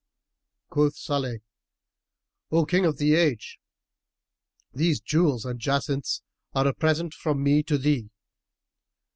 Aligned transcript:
Quoth 0.71 0.95
Salih, 0.95 1.41
"O 2.49 2.65
King 2.65 2.85
of 2.87 2.97
the 2.97 3.13
Age, 3.13 3.59
these 4.73 4.99
jewels 4.99 5.45
and 5.45 5.59
jacinths 5.59 6.23
are 6.55 6.65
a 6.67 6.73
present 6.73 7.13
from 7.13 7.43
me 7.43 7.61
to 7.61 7.77
thee. 7.77 8.09